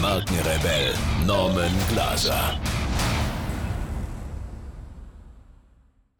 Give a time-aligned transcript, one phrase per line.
[0.00, 0.94] Markenrebell
[1.26, 2.58] Norman Glaser.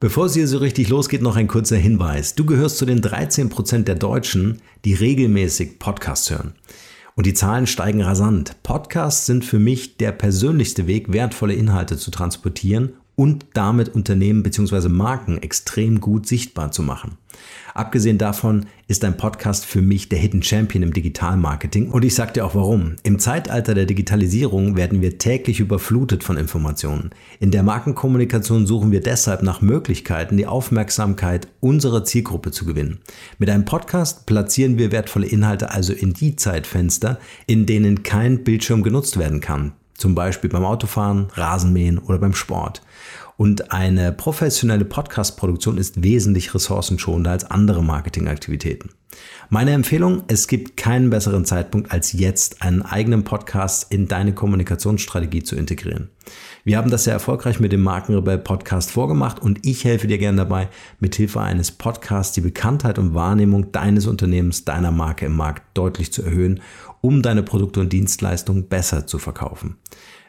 [0.00, 2.34] Bevor es hier so richtig losgeht, noch ein kurzer Hinweis.
[2.34, 6.52] Du gehörst zu den 13% der Deutschen, die regelmäßig Podcasts hören.
[7.14, 8.62] Und die Zahlen steigen rasant.
[8.62, 14.90] Podcasts sind für mich der persönlichste Weg, wertvolle Inhalte zu transportieren und damit Unternehmen bzw.
[14.90, 17.16] Marken extrem gut sichtbar zu machen.
[17.74, 22.32] Abgesehen davon ist ein Podcast für mich der Hidden Champion im Digitalmarketing und ich sage
[22.32, 22.96] dir auch warum.
[23.04, 27.10] Im Zeitalter der Digitalisierung werden wir täglich überflutet von Informationen.
[27.38, 32.98] In der Markenkommunikation suchen wir deshalb nach Möglichkeiten, die Aufmerksamkeit unserer Zielgruppe zu gewinnen.
[33.38, 38.82] Mit einem Podcast platzieren wir wertvolle Inhalte also in die Zeitfenster, in denen kein Bildschirm
[38.82, 39.72] genutzt werden kann.
[40.00, 42.80] Zum Beispiel beim Autofahren, Rasenmähen oder beim Sport.
[43.40, 48.90] Und eine professionelle Podcast-Produktion ist wesentlich ressourcenschonender als andere Marketingaktivitäten.
[49.48, 55.42] Meine Empfehlung, es gibt keinen besseren Zeitpunkt als jetzt, einen eigenen Podcast in deine Kommunikationsstrategie
[55.42, 56.10] zu integrieren.
[56.64, 60.36] Wir haben das sehr erfolgreich mit dem Markenrebell Podcast vorgemacht und ich helfe dir gerne
[60.36, 60.68] dabei,
[60.98, 66.22] mithilfe eines Podcasts die Bekanntheit und Wahrnehmung deines Unternehmens, deiner Marke im Markt deutlich zu
[66.22, 66.60] erhöhen,
[67.00, 69.78] um deine Produkte und Dienstleistungen besser zu verkaufen.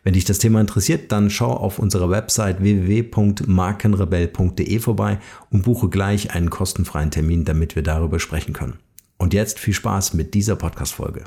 [0.04, 5.20] Wenn dich das Thema interessiert, dann schau auf unserer Website www.markenrebell.de vorbei
[5.52, 8.80] und buche gleich einen kostenfreien Termin, damit wir darüber sprechen können.
[9.20, 11.26] Und jetzt viel Spaß mit dieser Podcast-Folge.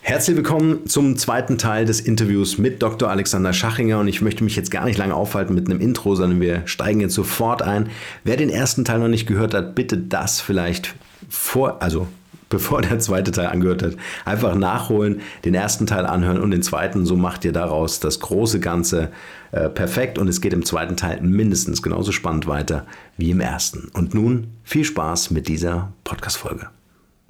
[0.00, 3.08] Herzlich willkommen zum zweiten Teil des Interviews mit Dr.
[3.08, 6.40] Alexander Schachinger und ich möchte mich jetzt gar nicht lange aufhalten mit einem Intro, sondern
[6.40, 7.88] wir steigen jetzt sofort ein.
[8.24, 10.96] Wer den ersten Teil noch nicht gehört hat, bitte das vielleicht
[11.28, 12.08] vor, also
[12.52, 13.96] bevor der zweite Teil angehört hat,
[14.26, 17.06] einfach nachholen, den ersten Teil anhören und den zweiten.
[17.06, 19.10] So macht ihr daraus das große Ganze
[19.52, 22.86] äh, perfekt und es geht im zweiten Teil mindestens genauso spannend weiter
[23.16, 23.88] wie im ersten.
[23.94, 26.68] Und nun viel Spaß mit dieser Podcast-Folge.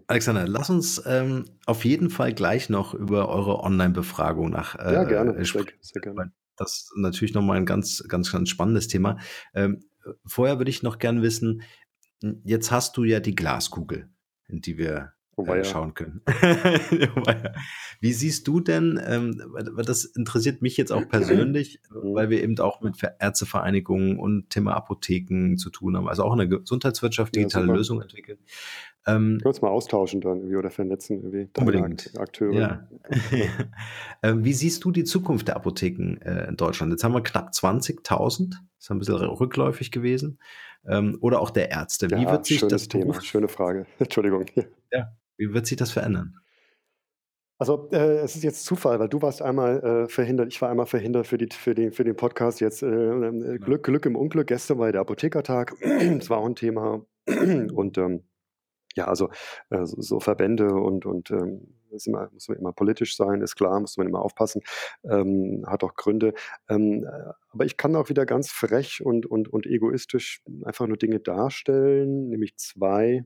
[0.08, 5.04] Alexander, lass uns ähm, auf jeden Fall gleich noch über eure Online-Befragung nach äh, ja,
[5.04, 5.44] gerne.
[5.44, 5.68] sprechen.
[5.80, 6.32] Sehr, sehr gerne.
[6.56, 9.18] Das ist natürlich nochmal ein ganz, ganz, ganz spannendes Thema.
[9.54, 9.84] Ähm,
[10.26, 11.62] vorher würde ich noch gerne wissen,
[12.44, 14.11] jetzt hast du ja die Glaskugel
[14.52, 15.64] in die wir äh, ja.
[15.64, 16.20] schauen können.
[18.00, 19.42] Wie siehst du denn, ähm,
[19.84, 22.14] das interessiert mich jetzt auch persönlich, mhm.
[22.14, 26.38] weil wir eben auch mit Ärztevereinigungen und Thema Apotheken zu tun haben, also auch in
[26.38, 28.38] der Gesundheitswirtschaft digitale ja, Lösungen entwickeln.
[29.04, 31.48] Ähm, Können uns mal austauschen dann irgendwie oder vernetzen irgendwie.
[31.58, 32.12] Unbedingt.
[32.16, 32.52] Akteure.
[33.32, 33.48] Ja.
[34.22, 36.92] ähm, wie siehst du die Zukunft der Apotheken äh, in Deutschland?
[36.92, 40.38] Jetzt haben wir knapp 20.000, das ist ein bisschen rückläufig gewesen
[40.86, 42.10] ähm, oder auch der Ärzte.
[42.10, 43.86] Wie ja, wird sich das Thema, schöne Frage.
[43.98, 44.46] Entschuldigung.
[44.90, 46.36] Ja, wie wird sich das verändern?
[47.58, 50.86] Also äh, es ist jetzt Zufall, weil du warst einmal äh, verhindert, ich war einmal
[50.86, 52.60] verhindert für, die, für, den, für den Podcast.
[52.60, 54.48] Jetzt äh, äh Glück, Glück im Unglück.
[54.48, 55.76] Gestern war der Apothekertag.
[55.80, 57.06] das war auch ein Thema.
[57.26, 58.24] und ähm,
[58.96, 59.30] ja, also
[59.70, 61.74] äh, so, so, Verbände und, und ähm,
[62.06, 64.62] immer, muss man immer politisch sein, ist klar, muss man immer aufpassen,
[65.04, 66.34] ähm, hat auch Gründe.
[66.68, 70.96] Ähm, äh, aber ich kann auch wieder ganz frech und, und, und egoistisch einfach nur
[70.96, 73.24] Dinge darstellen, nämlich zwei,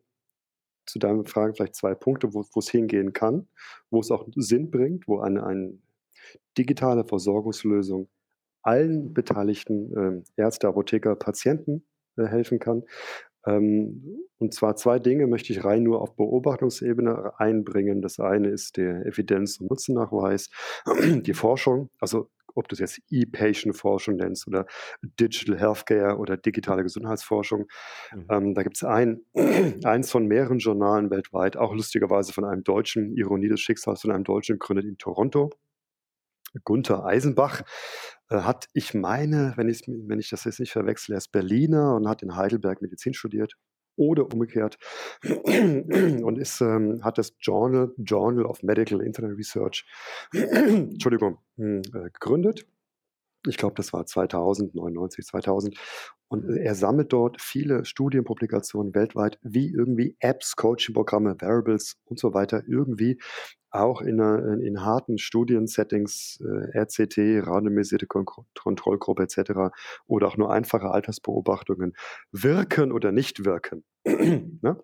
[0.87, 3.49] zu deinen Fragen vielleicht zwei Punkte, wo es hingehen kann,
[3.91, 5.79] wo es auch Sinn bringt, wo eine, eine
[6.57, 8.09] digitale Versorgungslösung
[8.63, 12.83] allen beteiligten äh, Ärzte, Apotheker, Patienten äh, helfen kann.
[13.47, 18.03] Ähm, und zwar zwei Dinge möchte ich rein nur auf Beobachtungsebene einbringen.
[18.03, 20.51] Das eine ist der Evidenz- und Nutzennachweis,
[21.01, 24.67] die Forschung, also ob du es jetzt E-Patient-Forschung nennst oder
[25.21, 27.67] Digital Healthcare oder digitale Gesundheitsforschung.
[28.15, 28.27] Mhm.
[28.31, 29.21] Ähm, da gibt es ein,
[29.85, 34.25] eins von mehreren Journalen weltweit, auch lustigerweise von einem Deutschen, Ironie des Schicksals, von einem
[34.25, 35.51] Deutschen gegründet in Toronto.
[36.65, 37.63] Gunther Eisenbach
[38.29, 42.09] hat, ich meine, wenn ich, wenn ich das jetzt nicht verwechsel, er ist Berliner und
[42.09, 43.55] hat in Heidelberg Medizin studiert
[43.97, 44.79] oder umgekehrt
[45.23, 49.87] und ist, ähm, hat das Journal, Journal of Medical Internet Research
[50.33, 52.67] Entschuldigung, hm, äh, gegründet.
[53.47, 55.79] Ich glaube, das war 2000, 99, 2000.
[56.29, 62.65] Und er sammelt dort viele Studienpublikationen weltweit, wie irgendwie Apps, Coaching-Programme, Variables und so weiter
[62.67, 63.21] irgendwie
[63.81, 69.75] auch in, in, in harten Studiensettings, äh, RCT, randomisierte Kon Kontrollgruppe etc.
[70.07, 71.95] oder auch nur einfache Altersbeobachtungen
[72.33, 73.85] wirken oder nicht wirken.
[74.05, 74.83] ne?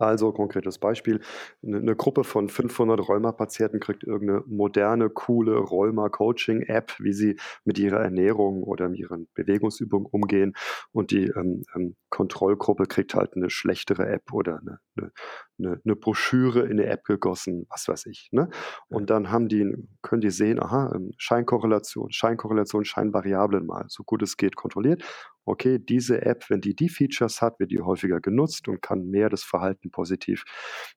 [0.00, 1.20] Also konkretes Beispiel,
[1.66, 7.98] eine 'ne Gruppe von 500 Rheumapatienten kriegt irgendeine moderne, coole Rheuma-Coaching-App, wie sie mit ihrer
[8.00, 10.54] Ernährung oder mit ihren Bewegungsübungen umgehen.
[10.92, 15.10] Und die, ähm, ähm, Kontrollgruppe kriegt halt eine schlechtere App oder eine 'ne
[15.58, 18.48] 'ne 'ne Broschüre in 'ne App gegossen, was weiß ich, ne?
[18.88, 24.22] Und dann haben die können die sehen, aha, ähm, Scheinkorrelation, Scheinkorrelation, Scheinvariablen mal so gut
[24.22, 25.02] es geht kontrolliert
[25.48, 29.28] okay, diese App, wenn die die Features hat, wird die häufiger genutzt und kann mehr
[29.28, 30.44] das Verhalten positiv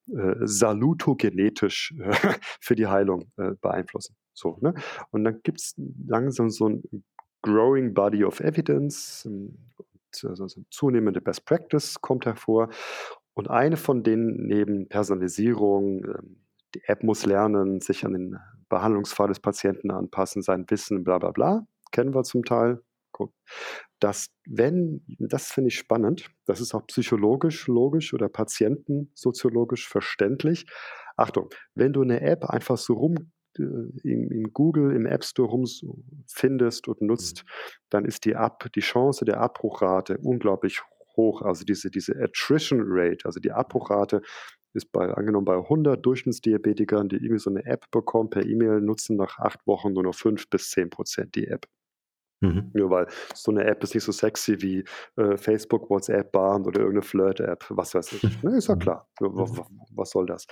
[0.07, 2.11] äh, salutogenetisch äh,
[2.59, 4.15] für die Heilung äh, beeinflussen.
[4.33, 4.73] So, ne?
[5.11, 5.75] Und dann gibt es
[6.05, 7.03] langsam so ein
[7.41, 9.27] growing body of evidence,
[10.23, 12.69] also so zunehmende Best Practice kommt hervor.
[13.33, 16.37] Und eine von denen neben Personalisierung, ähm,
[16.75, 18.37] die App muss lernen, sich an den
[18.69, 22.81] Behandlungsfall des Patienten anpassen, sein Wissen, bla bla bla, kennen wir zum Teil,
[23.99, 30.65] dass wenn, das finde ich spannend, das ist auch psychologisch logisch oder patientensoziologisch verständlich.
[31.17, 33.63] Achtung, wenn du eine App einfach so rum äh,
[34.03, 35.65] in, in, Google im App Store rum
[36.27, 37.49] findest und nutzt, mhm.
[37.89, 40.81] dann ist die Ab, die Chance der Abbruchrate unglaublich
[41.15, 41.41] hoch.
[41.41, 44.21] Also diese, diese Attrition Rate, also die Abbruchrate
[44.73, 49.17] ist bei, angenommen bei 100 Durchschnittsdiabetikern, die irgendwie so eine App bekommen per E-Mail, nutzen
[49.17, 51.67] nach acht Wochen nur noch 5 bis 10 Prozent die App.
[52.41, 52.71] Mhm.
[52.73, 54.83] Nur weil so eine App ist nicht so sexy wie
[55.15, 58.21] äh, Facebook, WhatsApp, Bahn oder irgendeine Flirt-App, was weiß ich.
[58.43, 58.79] Ne, ist ja mhm.
[58.79, 59.07] klar.
[59.19, 59.51] Was,
[59.91, 60.47] was soll das?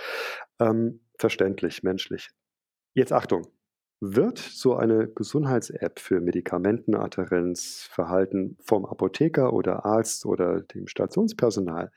[0.60, 2.30] Ähm, verständlich, menschlich.
[2.94, 3.48] Jetzt Achtung.
[4.02, 11.92] Wird so eine Gesundheits-App für Medikamentenadherenz, Verhalten vom Apotheker oder Arzt oder dem Stationspersonal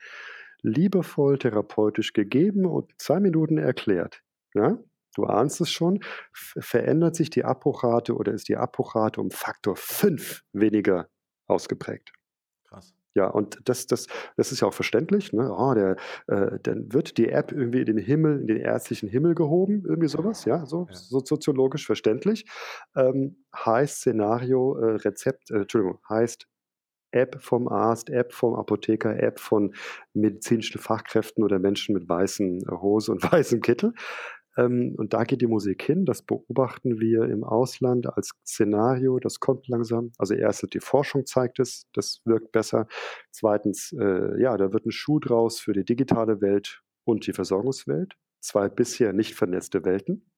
[0.63, 4.21] liebevoll therapeutisch gegeben und zwei Minuten erklärt?
[4.53, 4.79] Ja?
[5.15, 5.99] Du ahnst es schon,
[6.33, 11.09] verändert sich die Abbruchrate oder ist die Abbruchrate um Faktor 5 weniger
[11.47, 12.13] ausgeprägt.
[12.67, 12.93] Krass.
[13.15, 14.07] Ja, und das, das,
[14.37, 15.33] das ist ja auch verständlich.
[15.33, 15.51] Ne?
[15.51, 19.35] Oh, der, äh, dann wird die App irgendwie in den Himmel, in den ärztlichen Himmel
[19.35, 20.95] gehoben, irgendwie sowas, ja, so, ja.
[20.95, 22.45] so soziologisch verständlich.
[22.95, 26.47] Ähm, heißt Szenario, äh, Rezept, äh, Entschuldigung, heißt
[27.11, 29.75] App vom Arzt, App vom Apotheker, App von
[30.13, 33.93] medizinischen Fachkräften oder Menschen mit weißen Hose und weißem Kittel.
[34.57, 36.05] Ähm, und da geht die Musik hin.
[36.05, 39.19] Das beobachten wir im Ausland als Szenario.
[39.19, 40.11] Das kommt langsam.
[40.17, 42.87] Also erstens die Forschung zeigt es, das wirkt besser.
[43.31, 48.15] Zweitens, äh, ja, da wird ein Schuh draus für die digitale Welt und die Versorgungswelt.
[48.41, 50.29] Zwei bisher nicht vernetzte Welten.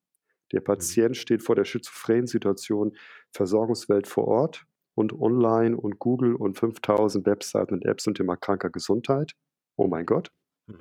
[0.52, 0.66] Der mhm.
[0.66, 2.96] Patient steht vor der schizophrenen Situation
[3.32, 4.66] Versorgungswelt vor Ort
[4.96, 9.34] und online und Google und 5000 Webseiten und Apps und Thema kranker Gesundheit.
[9.76, 10.32] Oh mein Gott.
[10.68, 10.78] Mhm.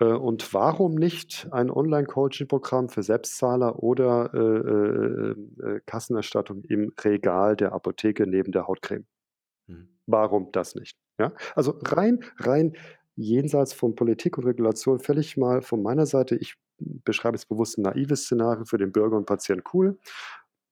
[0.00, 7.56] Äh, und warum nicht ein Online-Coaching-Programm für Selbstzahler oder äh, äh, äh, Kassenerstattung im Regal
[7.56, 9.06] der Apotheke neben der Hautcreme?
[9.66, 9.88] Mhm.
[10.06, 10.96] Warum das nicht?
[11.18, 11.32] Ja?
[11.54, 12.74] Also rein, rein
[13.16, 17.82] jenseits von Politik und Regulation, völlig mal von meiner Seite, ich beschreibe jetzt bewusst ein
[17.82, 19.98] naives Szenario für den Bürger und Patient cool.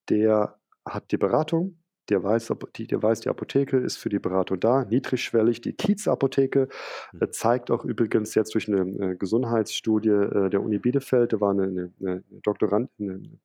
[0.09, 4.61] Der hat die Beratung, der weiß, die, der weiß, die Apotheke ist für die Beratung
[4.61, 5.61] da, niedrigschwellig.
[5.61, 6.69] Die Kiez-Apotheke
[7.13, 7.33] äh, mhm.
[7.33, 11.65] zeigt auch übrigens jetzt durch eine äh, Gesundheitsstudie äh, der Uni Bielefeld, da war eine,
[11.65, 12.91] eine, eine Doktorandin,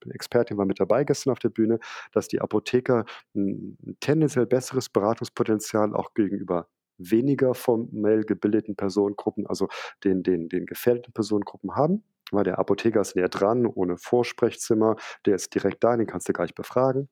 [0.04, 1.80] eine Expertin war mit dabei gestern auf der Bühne,
[2.12, 3.06] dass die Apotheker
[3.36, 6.68] ein, ein tendenziell besseres Beratungspotenzial auch gegenüber
[6.98, 9.68] weniger formell gebildeten Personengruppen, also
[10.04, 15.36] den, den, den gefährdeten Personengruppen haben weil der Apotheker ist näher dran, ohne Vorsprechzimmer, der
[15.36, 17.10] ist direkt da, den kannst du gleich befragen.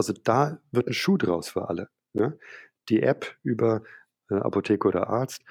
[0.00, 1.90] Also da wird ein Schuh draus für alle.
[2.14, 2.38] Ne?
[2.88, 3.82] Die App über
[4.30, 5.42] äh, Apotheke oder Arzt.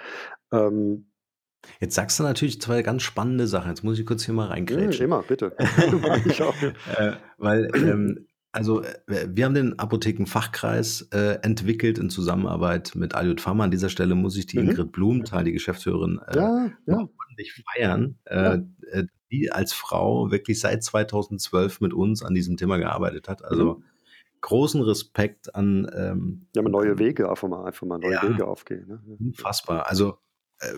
[0.52, 1.06] Ähm,
[1.80, 3.70] Jetzt sagst du natürlich zwei ganz spannende Sachen.
[3.70, 5.06] Jetzt muss ich kurz hier mal reingrätschen.
[5.06, 5.56] immer, bitte.
[5.60, 13.42] äh, weil, ähm, also äh, wir haben den Apothekenfachkreis äh, entwickelt in Zusammenarbeit mit Aliot
[13.42, 13.66] Pharma.
[13.66, 14.70] An dieser Stelle muss ich die mhm.
[14.70, 17.08] Ingrid Blumenthal, die Geschäftsführerin, äh, ja, ja.
[17.20, 18.54] ordentlich feiern, äh, ja.
[18.94, 23.46] Äh, die als Frau wirklich seit 2012 mit uns an diesem Thema gearbeitet hat.
[23.46, 23.84] Also mhm
[24.42, 25.90] großen Respekt an.
[25.96, 28.88] Ähm, ja, mal neue Wege, einfach mal, einfach mal neue ja, Wege aufgehen.
[28.88, 29.02] Ne?
[29.20, 29.88] Unfassbar.
[29.88, 30.18] Also,
[30.60, 30.74] äh,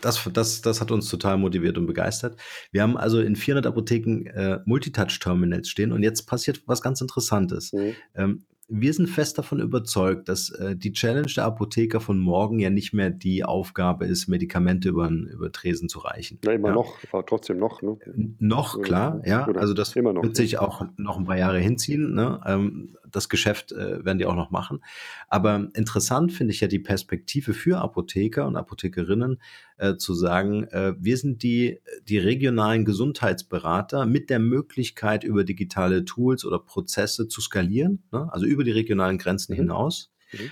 [0.00, 2.40] das, das, das hat uns total motiviert und begeistert.
[2.72, 7.72] Wir haben also in 400 Apotheken äh, Multitouch-Terminals stehen und jetzt passiert was ganz Interessantes.
[7.72, 7.94] Mhm.
[8.14, 12.68] Ähm, wir sind fest davon überzeugt, dass äh, die Challenge der Apotheker von morgen ja
[12.68, 16.40] nicht mehr die Aufgabe ist, Medikamente über, über Tresen zu reichen.
[16.44, 16.74] Ja, immer ja.
[16.74, 17.80] noch, aber trotzdem noch.
[17.82, 17.96] Ne?
[18.38, 19.46] Noch, klar, ja.
[19.46, 22.14] Oder also das wird sich auch noch ein paar Jahre hinziehen.
[22.14, 22.40] Ne?
[22.44, 24.84] Ähm, das Geschäft äh, werden die auch noch machen.
[25.28, 29.40] Aber interessant finde ich ja die Perspektive für Apotheker und Apothekerinnen,
[29.78, 36.04] äh, zu sagen, äh, wir sind die, die regionalen Gesundheitsberater mit der Möglichkeit, über digitale
[36.04, 38.28] Tools oder Prozesse zu skalieren, ne?
[38.32, 39.56] also über die regionalen Grenzen mhm.
[39.56, 40.12] hinaus.
[40.32, 40.50] Mhm.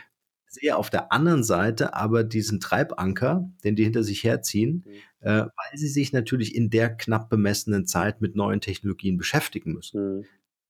[0.48, 5.26] sehe auf der anderen Seite aber diesen Treibanker, den die hinter sich herziehen, mhm.
[5.28, 10.18] äh, weil sie sich natürlich in der knapp bemessenen Zeit mit neuen Technologien beschäftigen müssen.
[10.18, 10.24] Mhm.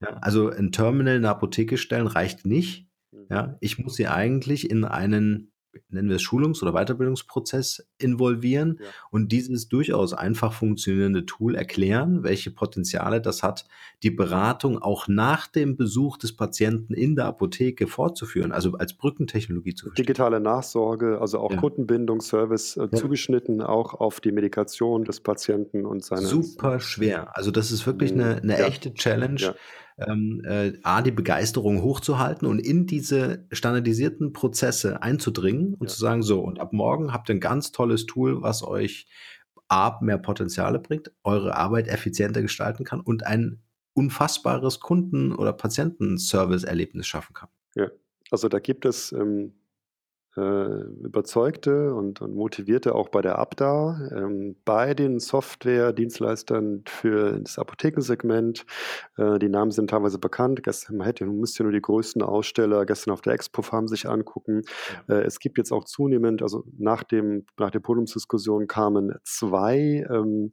[0.05, 2.89] Ja, also ein Terminal in der Apotheke stellen reicht nicht.
[3.13, 3.27] Mhm.
[3.31, 5.53] Ja, ich muss sie eigentlich in einen
[5.89, 8.87] nennen wir es Schulungs- oder Weiterbildungsprozess involvieren ja.
[9.11, 13.67] und dieses durchaus einfach funktionierende Tool erklären, welche Potenziale das hat,
[14.03, 19.75] die Beratung auch nach dem Besuch des Patienten in der Apotheke fortzuführen, also als Brückentechnologie
[19.75, 20.07] zu verstehen.
[20.07, 21.57] Digitale Nachsorge, also auch ja.
[21.57, 22.93] Kundenbindung, Service äh, ja.
[22.93, 26.27] zugeschnitten auch auf die Medikation des Patienten und seine.
[26.27, 27.37] Super schwer.
[27.37, 28.21] Also das ist wirklich mhm.
[28.21, 29.55] eine, eine echte Challenge
[29.99, 35.95] ähm, äh, A, die Begeisterung hochzuhalten und in diese standardisierten Prozesse einzudringen und ja.
[35.95, 39.07] zu sagen, so, und ab morgen habt ihr ein ganz tolles Tool, was euch
[39.69, 43.63] A, mehr Potenziale bringt, eure Arbeit effizienter gestalten kann und ein
[43.95, 47.49] unfassbares Kunden- oder Patientenservice-Erlebnis schaffen kann.
[47.75, 47.89] Ja,
[48.31, 49.64] also da gibt es ähm, äh,
[50.41, 58.67] Überzeugte und, und Motivierte auch bei der Abda, ähm, bei den Software-Dienstleistern für das Apothekensegment.
[59.17, 60.63] Äh, die Namen sind teilweise bekannt.
[60.63, 64.09] Gestern, man hätte, man müsste nur die größten Aussteller gestern auf der Expo haben sich
[64.09, 64.63] angucken.
[65.09, 70.51] Äh, es gibt jetzt auch zunehmend, also nach dem, nach der Podiumsdiskussion kamen zwei ähm,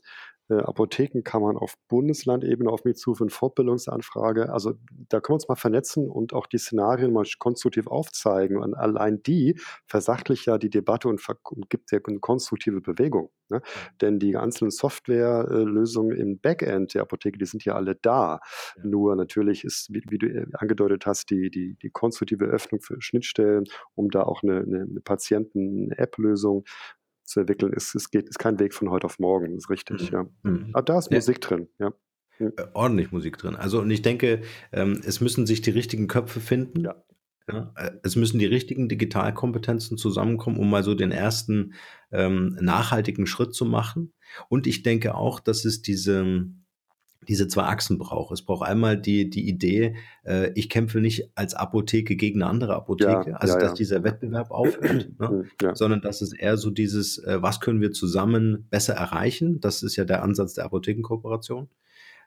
[0.52, 4.52] äh, Apothekenkammern auf Bundeslandebene auf mich zu für eine Fortbildungsanfrage.
[4.52, 4.74] Also
[5.10, 8.58] da können wir uns mal vernetzen und auch die Szenarien mal konstruktiv aufzeigen.
[8.58, 13.30] Und allein die versachlicht ja die Debatte und, und gibt ja eine konstruktive Bewegung.
[13.50, 13.62] Ne?
[14.02, 18.40] Denn die einzelnen Softwarelösungen im Backend der Apotheke, die sind ja alle da.
[18.76, 18.84] Ja.
[18.84, 23.02] Nur natürlich ist, wie, wie, du äh, angedeutet hast, die, die, die konstruktive Öffnung für
[23.02, 23.66] Schnittstellen,
[23.96, 26.66] um da auch eine, eine, eine Patienten-App-Lösung
[27.24, 30.18] zu entwickeln, ist, ist, geht, ist kein Weg von heute auf morgen, ist richtig, mhm.
[30.18, 30.26] ja.
[30.44, 30.70] Mhm.
[30.74, 31.18] Aber da ist ja.
[31.18, 31.94] Musik drin, ja.
[32.40, 33.56] Äh, ordentlich Musik drin.
[33.56, 36.82] Also, und ich denke, ähm, es müssen sich die richtigen Köpfe finden.
[36.82, 37.04] Ja.
[37.48, 37.74] ja.
[37.76, 41.74] Äh, es müssen die richtigen Digitalkompetenzen zusammenkommen, um mal so den ersten
[42.12, 44.14] ähm, nachhaltigen Schritt zu machen.
[44.50, 46.46] Und ich denke auch, dass es diese,
[47.28, 48.32] diese zwei Achsen braucht.
[48.34, 52.76] Es braucht einmal die, die Idee, äh, ich kämpfe nicht als Apotheke gegen eine andere
[52.76, 53.76] Apotheke, ja, also ja, dass ja.
[53.76, 55.46] dieser Wettbewerb aufhört, ne?
[55.74, 59.96] sondern dass es eher so dieses, äh, was können wir zusammen besser erreichen, das ist
[59.96, 61.70] ja der Ansatz der Apothekenkooperation.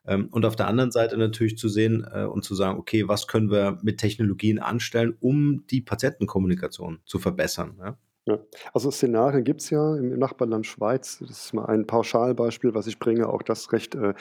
[0.07, 3.27] Ähm, und auf der anderen Seite natürlich zu sehen äh, und zu sagen, okay, was
[3.27, 7.77] können wir mit Technologien anstellen, um die Patientenkommunikation zu verbessern.
[7.79, 7.99] Ja?
[8.26, 8.38] Ja.
[8.73, 11.19] Also Szenarien gibt es ja im, Nachbarland Schweiz.
[11.19, 13.28] Das ist mal ein Pauschalbeispiel, was ich bringe.
[13.28, 14.14] Auch das recht äh,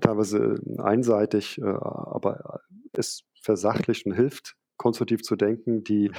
[0.00, 2.60] teilweise einseitig, äh, aber
[2.92, 5.84] es versachlicht und hilft, konstruktiv zu denken.
[5.84, 6.10] Die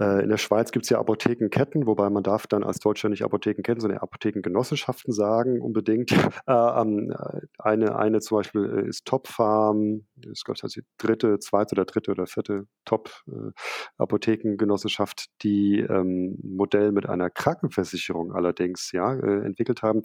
[0.00, 3.22] äh, in der Schweiz gibt es ja Apothekenketten, wobei man darf dann als Deutscher nicht
[3.22, 6.10] Apothekenketten, sondern Apothekengenossenschaften sagen unbedingt.
[6.46, 7.12] Äh, ähm,
[7.58, 11.74] eine, eine zum Beispiel äh, ist Top Farm, ich glaube, das ist die dritte, zweite
[11.74, 20.02] oder dritte oder vierte Top-Apothekengenossenschaft, die ähm, Modell mit einer Krankenversicherung allerdings ja, entwickelt haben.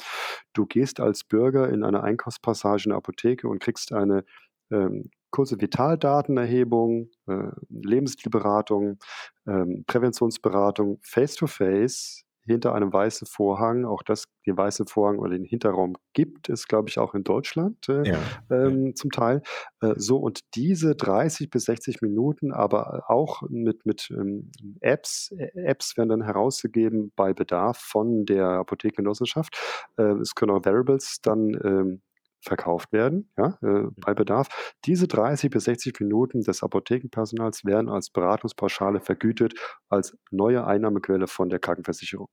[0.53, 4.23] Du gehst als Bürger in eine Einkaufspassage in der Apotheke und kriegst eine
[4.71, 8.99] ähm, kurze Vitaldatenerhebung, äh, Lebensstilberatung,
[9.47, 13.85] ähm, Präventionsberatung face-to-face hinter einem weißen Vorhang.
[13.85, 17.87] Auch das, den weißen Vorhang oder den Hinterraum gibt es, glaube ich, auch in Deutschland
[17.89, 18.19] äh, ja.
[18.49, 19.41] ähm, zum Teil.
[19.81, 25.97] Äh, so und diese 30 bis 60 Minuten, aber auch mit, mit ähm, Apps, Apps
[25.97, 29.57] werden dann herausgegeben bei Bedarf von der Apothekengenossenschaft.
[29.97, 32.01] Äh, es können auch Variables dann ähm,
[32.41, 34.73] verkauft werden, ja, äh, bei Bedarf.
[34.85, 39.53] Diese 30 bis 60 Minuten des Apothekenpersonals werden als Beratungspauschale vergütet
[39.89, 42.27] als neue Einnahmequelle von der Krankenversicherung.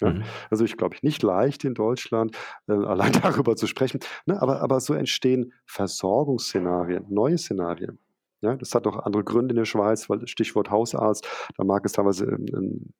[0.00, 0.24] Ja, mhm.
[0.50, 2.36] Also ich glaube, nicht leicht in Deutschland
[2.66, 7.98] äh, allein darüber zu sprechen, ne, aber, aber so entstehen Versorgungsszenarien, neue Szenarien.
[8.40, 11.92] Ja, das hat auch andere Gründe in der Schweiz, weil Stichwort Hausarzt, da mag es
[11.92, 12.92] teilweise ähm,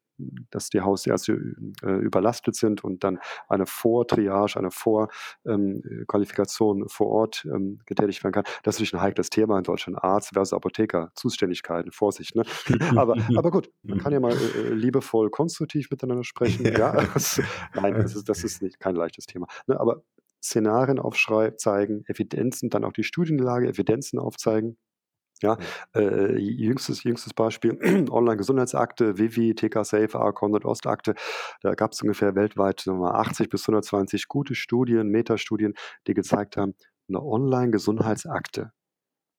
[0.50, 1.38] dass die Hausärzte
[1.82, 3.18] äh, überlastet sind und dann
[3.48, 8.44] eine Vortriage, eine Vorqualifikation ähm, vor Ort ähm, getätigt werden kann.
[8.62, 10.02] Das ist natürlich ein heikles Thema in Deutschland.
[10.02, 12.36] Arzt versus Apotheker, Zuständigkeiten, Vorsicht.
[12.36, 12.44] Ne?
[12.96, 16.64] Aber, aber gut, man kann ja mal äh, äh liebevoll konstruktiv miteinander sprechen.
[16.64, 17.40] ja, das,
[17.74, 19.46] nein, das ist, das ist nicht kein leichtes Thema.
[19.66, 19.80] Ne?
[19.80, 20.02] Aber
[20.42, 24.76] Szenarien aufzeigen, Evidenzen, dann auch die Studienlage, Evidenzen aufzeigen
[25.42, 25.56] ja,
[25.94, 27.78] äh, jüngstes, jüngstes Beispiel,
[28.10, 31.14] Online-Gesundheitsakte, Vivi, TK Safe, ARC, Ostakte.
[31.60, 35.74] Da gab es ungefähr weltweit wir, 80 bis 120 gute Studien, Metastudien,
[36.06, 36.74] die gezeigt haben,
[37.08, 38.72] eine Online-Gesundheitsakte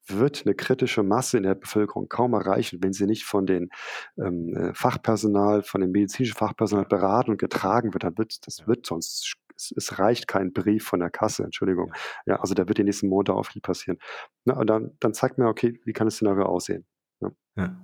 [0.07, 3.69] wird eine kritische Masse in der Bevölkerung kaum erreichen, wenn sie nicht von den
[4.17, 8.03] ähm, äh, Fachpersonal, von dem medizinischen Fachpersonal beraten und getragen wird.
[8.03, 11.93] Dann wird das wird sonst es, es, reicht kein Brief von der Kasse, Entschuldigung.
[12.25, 13.97] Ja, also da wird die nächsten Monate auch viel passieren.
[14.45, 16.85] Na, und dann, dann zeigt mir, okay, wie kann das Szenario aussehen?
[17.21, 17.31] Ja.
[17.57, 17.75] ja.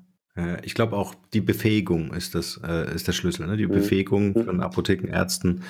[0.64, 3.58] Ich glaube auch die Befähigung ist das, äh, ist der Schlüssel, ne?
[3.58, 3.74] Die mhm.
[3.74, 4.62] Befähigung von mhm.
[4.62, 5.64] Apotheken, Ärzten.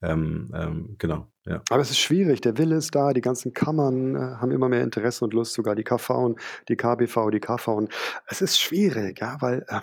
[0.00, 1.62] Ähm, ähm, genau, ja.
[1.68, 4.82] Aber es ist schwierig, der Wille ist da, die ganzen Kammern äh, haben immer mehr
[4.82, 6.34] Interesse und Lust, sogar die KV,
[6.68, 7.88] die KBV, die KV.
[8.26, 9.80] Es ist schwierig, ja, weil äh,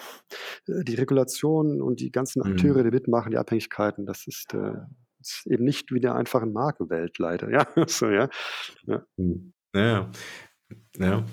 [0.84, 2.54] die Regulation und die ganzen mhm.
[2.54, 5.03] Akteure, die mitmachen, die Abhängigkeiten, das ist, äh, ist
[5.46, 7.68] eben nicht wie der einfachen Markenwelt leider, ja.
[7.88, 8.30] so, ja.
[8.86, 9.06] Ja.
[9.18, 9.54] Mhm.
[9.76, 10.12] ja.
[10.98, 11.26] ja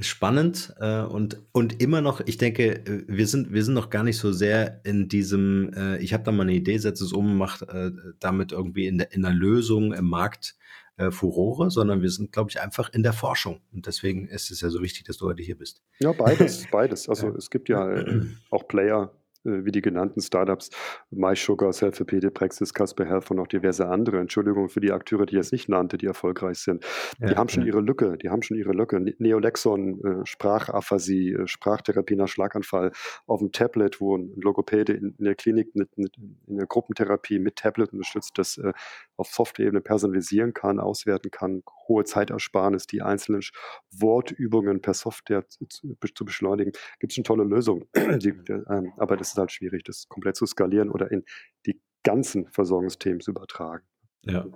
[0.00, 4.02] spannend äh, und, und immer noch, ich denke, äh, wir sind, wir sind noch gar
[4.02, 7.36] nicht so sehr in diesem, äh, ich habe da mal eine Idee, setze es um,
[7.36, 10.56] macht äh, damit irgendwie in der, in der Lösung im Markt
[10.96, 13.60] äh, Furore, sondern wir sind, glaube ich, einfach in der Forschung.
[13.72, 15.82] Und deswegen ist es ja so wichtig, dass du heute hier bist.
[16.00, 17.08] Ja, beides, beides.
[17.08, 17.34] Also ja.
[17.36, 19.12] es gibt ja äh, auch Player,
[19.44, 20.70] wie die genannten Startups,
[21.10, 24.18] MySugar, Selfie, Praxis, Casper Health und auch diverse andere.
[24.18, 26.84] Entschuldigung für die Akteure, die ich jetzt nicht nannte, die erfolgreich sind.
[27.18, 27.68] Die ja, haben schon ja.
[27.68, 29.00] ihre Lücke, die haben schon ihre Lücke.
[29.00, 32.92] Ne-, Neolexon, äh, Sprachaphasie, äh, Sprachtherapie nach Schlaganfall
[33.26, 37.38] auf dem Tablet, wo ein Logopäde in, in der Klinik mit, mit, in der Gruppentherapie
[37.38, 38.72] mit Tablet unterstützt, das äh,
[39.16, 43.42] auf Software-Ebene personalisieren kann, auswerten kann, hohe Zeitersparnis, die einzelnen
[43.90, 46.72] Wortübungen per Software zu, zu beschleunigen.
[46.98, 47.86] Gibt es schon tolle Lösungen.
[47.94, 51.24] die, äh, aber das ist halt schwierig, das komplett zu skalieren oder in
[51.66, 53.84] die ganzen Versorgungsthemen zu übertragen.
[54.22, 54.46] Ja.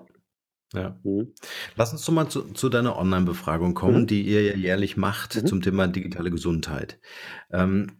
[0.72, 0.98] Ja.
[1.04, 1.32] Mhm.
[1.76, 4.06] Lass uns doch mal zu, zu deiner Online-Befragung kommen, mhm.
[4.08, 5.46] die ihr ja jährlich macht mhm.
[5.46, 6.98] zum Thema digitale Gesundheit.
[7.50, 7.92] Ähm,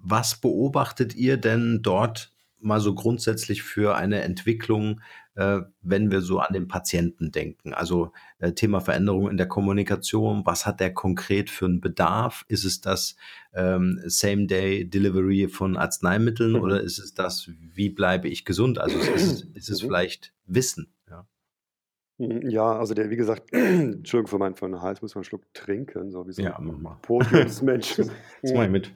[0.00, 5.00] was beobachtet ihr denn dort mal so grundsätzlich für eine Entwicklung,
[5.34, 7.72] äh, wenn wir so an den Patienten denken?
[7.74, 12.44] Also äh, Thema Veränderung in der Kommunikation, was hat der konkret für einen Bedarf?
[12.48, 13.16] Ist es das
[13.54, 16.60] ähm, Same-Day-Delivery von Arzneimitteln mhm.
[16.60, 18.78] oder ist es das, wie bleibe ich gesund?
[18.78, 19.86] Also ist es, ist es mhm.
[19.86, 20.92] vielleicht Wissen?
[21.08, 21.26] Ja.
[22.18, 25.26] Mhm, ja, also der, wie gesagt, Entschuldigung für meinen, für meinen Hals, muss man einen
[25.26, 27.96] Schluck trinken, so wie so ja, ein Podiumsmensch.
[28.42, 28.92] das mache ich mit.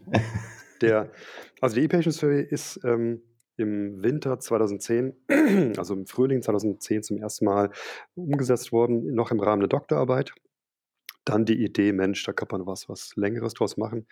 [0.80, 1.12] Der,
[1.60, 3.22] also die E-Patient Survey ist ähm,
[3.62, 5.14] im Winter 2010,
[5.78, 7.70] also im Frühling 2010 zum ersten Mal
[8.14, 10.34] umgesetzt worden, noch im Rahmen der Doktorarbeit.
[11.24, 14.06] Dann die Idee, Mensch, da kann man was, was Längeres draus machen.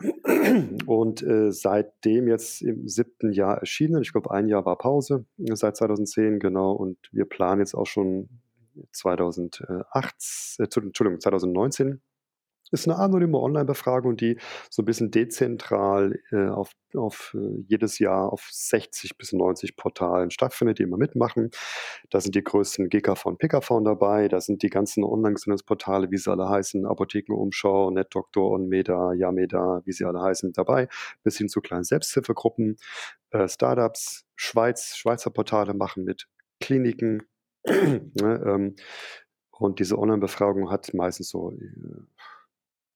[0.86, 5.76] Und äh, seitdem jetzt im siebten Jahr erschienen, ich glaube, ein Jahr war Pause seit
[5.76, 8.28] 2010, genau, und wir planen jetzt auch schon
[8.92, 12.00] 2008, äh, Entschuldigung, 2019
[12.70, 14.38] ist eine anonyme Online-Befragung, die
[14.70, 20.30] so ein bisschen dezentral äh, auf, auf äh, jedes Jahr auf 60 bis 90 Portalen
[20.30, 21.50] stattfindet, die immer mitmachen.
[22.10, 26.30] Da sind die größten GKV und PKV dabei, da sind die ganzen Online-Gesundheitsportale, wie sie
[26.30, 30.88] alle heißen, Apothekenumschau, NetDoktor, OnMeda, Yameda, wie sie alle heißen, dabei,
[31.22, 32.76] bis hin zu kleinen Selbsthilfegruppen,
[33.30, 36.28] äh, Startups, Schweiz, Schweizer Portale machen mit
[36.60, 37.22] Kliniken,
[37.66, 38.76] ne, ähm,
[39.60, 41.56] und diese Online-Befragung hat meistens so äh,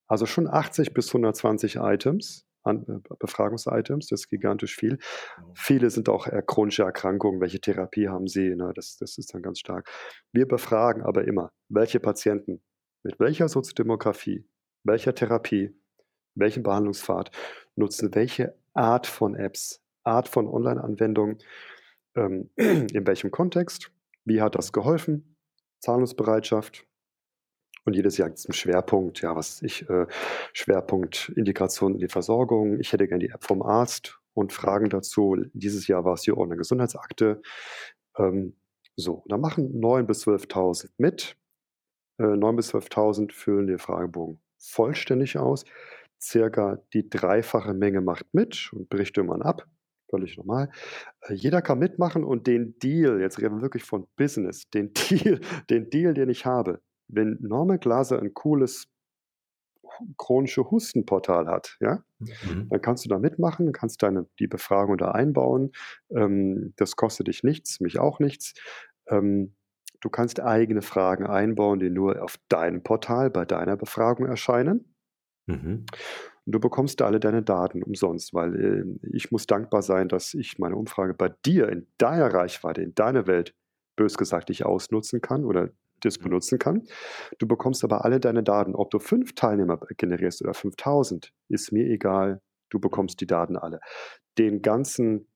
[0.06, 2.74] also schon 80 bis 120 Items, äh,
[3.18, 4.98] Befragungsitems, das ist gigantisch viel.
[5.36, 5.52] Genau.
[5.54, 8.72] Viele sind auch chronische Erkrankungen, welche Therapie haben sie, ne?
[8.74, 9.88] das, das ist dann ganz stark.
[10.32, 12.62] Wir befragen aber immer, welche Patienten,
[13.02, 14.46] mit welcher Soziodemografie,
[14.82, 15.74] welcher Therapie,
[16.34, 17.30] welchen Behandlungspfad
[17.76, 21.38] nutzen welche Art von Apps, Art von Online-Anwendungen,
[22.16, 23.90] ähm, in welchem Kontext,
[24.24, 25.36] wie hat das geholfen,
[25.80, 26.86] Zahlungsbereitschaft,
[27.84, 30.06] und jedes Jahr gibt es einen Schwerpunkt, ja, was ich, äh,
[30.52, 32.80] Schwerpunkt Integration in die Versorgung.
[32.80, 35.36] Ich hätte gerne die App vom Arzt und Fragen dazu.
[35.52, 37.42] Dieses Jahr war es die Ordnung Gesundheitsakte.
[38.18, 38.56] Ähm,
[38.96, 41.36] so, da machen 9.000 bis 12.000 mit.
[42.18, 45.64] Äh, 9.000 bis 12.000 füllen den Fragebogen vollständig aus.
[46.20, 49.66] Circa die dreifache Menge macht mit und berichtet man ab.
[50.08, 50.70] Völlig normal.
[51.22, 55.40] Äh, jeder kann mitmachen und den Deal, jetzt reden wir wirklich von Business, den Deal,
[55.68, 58.86] den Deal, den ich habe, wenn Norman Glaser ein cooles
[60.16, 62.68] chronische Hustenportal hat, ja, mhm.
[62.68, 65.72] dann kannst du da mitmachen, kannst deine die Befragung da einbauen.
[66.10, 68.54] Ähm, das kostet dich nichts, mich auch nichts.
[69.08, 69.54] Ähm,
[70.00, 74.94] du kannst eigene Fragen einbauen, die nur auf deinem Portal bei deiner Befragung erscheinen.
[75.46, 75.86] Mhm.
[76.46, 80.34] Und du bekommst da alle deine Daten umsonst, weil äh, ich muss dankbar sein, dass
[80.34, 83.54] ich meine Umfrage bei dir in deiner Reichweite, in deiner Welt,
[83.96, 85.70] bös gesagt, ich ausnutzen kann oder
[86.04, 86.82] das benutzen kann.
[87.38, 88.74] Du bekommst aber alle deine Daten.
[88.74, 92.40] Ob du fünf Teilnehmer generierst oder 5000, ist mir egal.
[92.70, 93.80] Du bekommst die Daten alle.
[94.38, 95.28] Den ganzen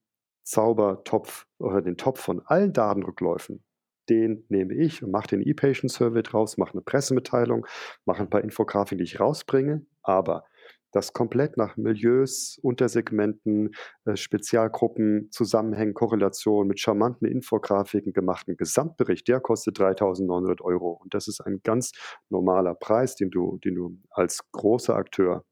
[0.45, 3.63] Zaubertopf oder den Topf von allen Datenrückläufen,
[4.09, 7.67] den nehme ich und mache den E-Patient-Survey draus, mache eine Pressemitteilung,
[8.07, 9.85] mache ein paar Infografiken, die ich rausbringe.
[10.03, 10.45] Aber
[10.93, 13.75] das komplett nach Milieus, Untersegmenten,
[14.05, 20.93] äh, Spezialgruppen, Zusammenhängen, Korrelation mit charmanten Infografiken gemachten Gesamtbericht, der kostet 3.900 Euro.
[21.03, 21.93] Und das ist ein ganz
[22.31, 25.45] normaler Preis, den du, den du als großer Akteur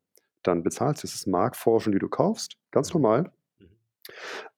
[0.42, 1.04] dann bezahlst.
[1.04, 3.32] Das ist Marktforschung, die du kaufst, ganz normal.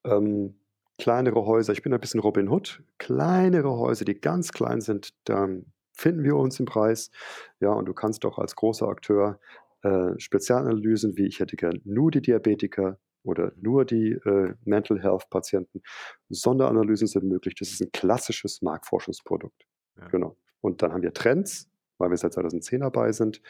[0.03, 0.59] Ähm,
[0.97, 5.65] kleinere Häuser, ich bin ein bisschen Robin Hood, kleinere Häuser, die ganz klein sind, dann
[5.93, 7.11] finden wir uns im Preis.
[7.59, 9.39] Ja, und du kannst doch als großer Akteur
[9.83, 15.29] äh, Spezialanalysen, wie ich hätte gern nur die Diabetiker oder nur die äh, Mental Health
[15.29, 15.81] Patienten.
[16.29, 17.55] Sonderanalysen sind möglich.
[17.55, 19.65] Das ist ein klassisches Marktforschungsprodukt.
[19.97, 20.07] Ja.
[20.07, 20.37] Genau.
[20.61, 23.41] Und dann haben wir Trends, weil wir seit 2010 dabei sind.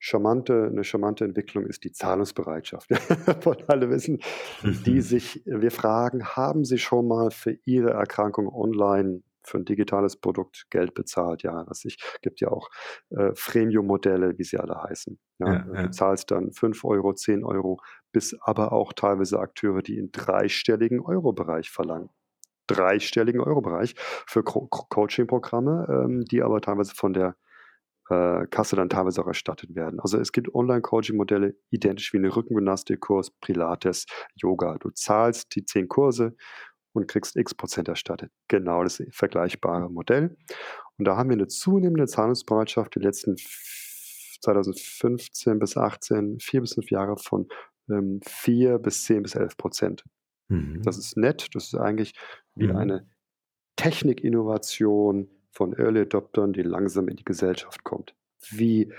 [0.00, 2.88] Charmante, eine charmante Entwicklung ist die Zahlungsbereitschaft.
[3.40, 4.20] Von alle wissen,
[4.86, 10.16] die sich, wir fragen, haben Sie schon mal für Ihre Erkrankung online für ein digitales
[10.16, 11.42] Produkt Geld bezahlt.
[11.42, 12.68] Ja, was ich, gibt ja auch
[13.10, 15.18] äh, Freemium-Modelle, wie sie alle heißen.
[15.38, 15.82] Ja, ja, ja.
[15.82, 17.80] Du zahlst dann 5 Euro, 10 Euro,
[18.12, 22.10] bis aber auch teilweise Akteure, die in dreistelligen Euro-Bereich verlangen.
[22.66, 27.36] Dreistelligen Euro-Bereich für Co Coaching-Programme, ähm, die aber teilweise von der
[28.10, 30.00] äh, Kasse dann teilweise auch erstattet werden.
[30.00, 34.76] Also es gibt Online-Coaching-Modelle identisch wie eine Rückengymnastikkurs, Pilates, Yoga.
[34.78, 36.34] Du zahlst die zehn Kurse
[36.98, 38.30] und kriegst x Prozent erstattet.
[38.48, 40.36] Genau das vergleichbare Modell.
[40.98, 43.36] Und da haben wir eine zunehmende Zahlungsbereitschaft die letzten
[44.42, 47.48] 2015 bis 18, vier bis fünf Jahre von
[47.90, 50.04] ähm, 4 bis 10 bis 11 Prozent.
[50.48, 50.82] Mhm.
[50.82, 51.48] Das ist nett.
[51.54, 52.14] Das ist eigentlich
[52.54, 52.76] wie mhm.
[52.76, 53.08] eine
[53.76, 58.14] Technikinnovation von Early Adoptern, die langsam in die Gesellschaft kommt.
[58.50, 58.92] Wie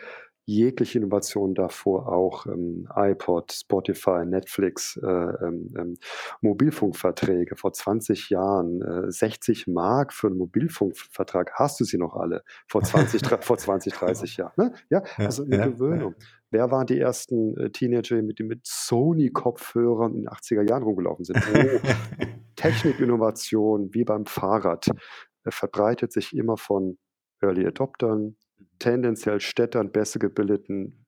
[0.50, 5.98] jegliche Innovation davor auch ähm, iPod, Spotify, Netflix, äh, ähm, ähm
[6.42, 12.44] Mobilfunkverträge vor 20 Jahren, äh, 60 Mark für einen Mobilfunkvertrag, hast du sie noch alle
[12.68, 14.54] vor 20, vor 20 30 Jahren.
[14.58, 14.74] Ne?
[14.90, 16.16] Ja, also eine ja, Gewöhnung.
[16.18, 16.26] Ja.
[16.52, 21.26] Wer waren die ersten äh, Teenager, mit, die mit Sony-Kopfhörern in den 80er Jahren rumgelaufen
[21.26, 21.40] sind?
[21.50, 21.80] Oh,
[22.56, 26.98] Technikinnovation wie beim Fahrrad äh, verbreitet sich immer von
[27.42, 28.36] Early Adoptern,
[28.80, 31.06] tendenziell Städtern, besser gebildeten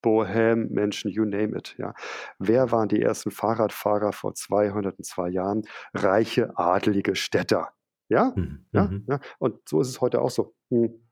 [0.00, 1.74] Bohem, Menschen, you name it.
[1.78, 1.94] Ja.
[2.38, 5.62] Wer waren die ersten Fahrradfahrer vor 202 Jahren?
[5.92, 7.70] Reiche, adelige Städter.
[8.08, 8.32] Ja?
[8.36, 8.66] Mhm.
[8.72, 8.90] ja?
[9.06, 9.20] Ja?
[9.38, 10.54] Und so ist es heute auch so.
[10.70, 11.04] Hm.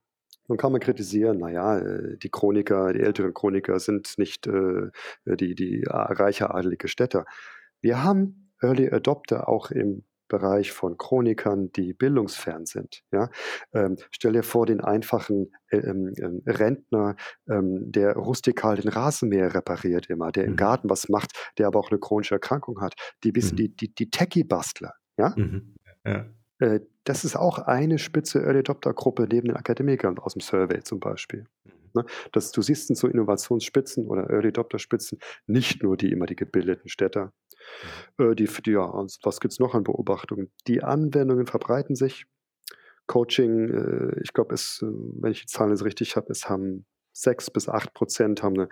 [0.48, 4.90] Nun kann man kritisieren, naja, äh, die Chroniker, die älteren Chroniker sind nicht äh,
[5.24, 7.24] die, die reiche, adelige Städter.
[7.80, 13.02] Wir haben Early Adopter auch im Bereich von Chronikern, die bildungsfern sind.
[13.12, 13.30] Ja?
[13.72, 17.16] Ähm, stell dir vor, den einfachen äh, ähm, ähm, Rentner,
[17.48, 20.50] ähm, der rustikal den Rasenmäher repariert immer, der mhm.
[20.50, 22.94] im Garten was macht, der aber auch eine chronische Erkrankung hat.
[23.24, 23.56] Die, mhm.
[23.56, 24.94] die, die, die Techie-Bastler.
[25.18, 25.34] Ja?
[25.36, 25.74] Mhm.
[26.04, 26.26] ja.
[26.58, 31.00] Äh, das ist auch eine spitze Early Adopter-Gruppe neben den Akademikern aus dem Survey zum
[31.00, 31.46] Beispiel.
[31.64, 31.85] Mhm.
[31.96, 32.04] Ne?
[32.32, 36.88] Das, du siehst in so Innovationsspitzen oder Early Adopter-Spitzen nicht nur die immer die gebildeten
[36.88, 37.32] Städter,
[38.18, 38.32] mhm.
[38.32, 40.52] äh, die, die, ja, was gibt es noch an Beobachtungen?
[40.66, 42.26] Die Anwendungen verbreiten sich.
[43.06, 44.58] Coaching, äh, ich glaube, äh,
[45.20, 48.68] wenn ich die Zahlen jetzt richtig habe, es haben sechs bis acht Prozent haben eine,